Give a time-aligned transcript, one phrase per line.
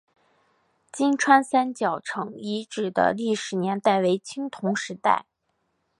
[0.91, 5.27] 金川三角城遗址的历史年代为青铜时代。